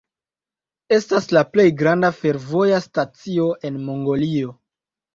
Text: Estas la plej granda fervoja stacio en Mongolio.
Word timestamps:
Estas 0.97 1.29
la 1.37 1.43
plej 1.51 1.67
granda 1.83 2.13
fervoja 2.23 2.83
stacio 2.89 3.49
en 3.71 3.81
Mongolio. 3.87 4.61